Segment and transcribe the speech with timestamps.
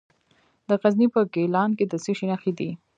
[0.67, 2.69] د غزني په ګیلان کې د څه شي نښې دي؟